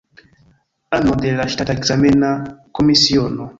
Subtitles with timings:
[0.97, 2.33] Ano de la ŝtata ekzamena
[2.81, 3.49] komisiono.